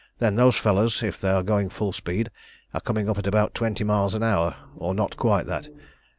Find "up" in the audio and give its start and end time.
3.07-3.19